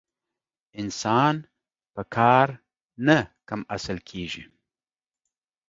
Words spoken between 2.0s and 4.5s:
کار نه کم اصل کېږي.